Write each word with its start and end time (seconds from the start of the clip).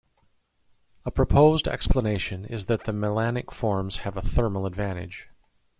A 1.05 1.11
proposed 1.11 1.67
explanation 1.67 2.43
is 2.45 2.65
that 2.65 2.85
the 2.85 2.91
melanic 2.91 3.51
forms 3.51 3.97
have 3.97 4.17
a 4.17 4.21
thermal 4.23 4.65
advantage. 4.65 5.29